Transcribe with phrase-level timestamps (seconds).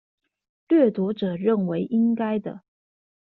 [0.67, 2.61] 掠奪者認為應該的